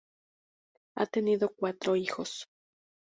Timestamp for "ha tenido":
0.95-1.53